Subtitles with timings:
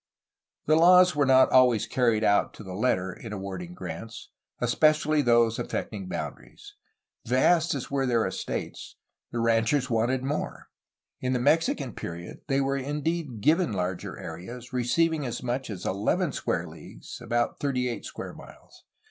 [0.65, 5.59] The laws were not always carried out to the letter in awarding grants, especially those
[5.59, 6.73] affecting boundaries.
[7.27, 8.95] Vast as were their estates,
[9.31, 10.69] the ranchers wanted more.
[11.19, 15.85] In the Mexi can period they were indeed given larger areas, receiving as much as
[15.85, 18.83] eleven square leagues (about thirty eight square miles).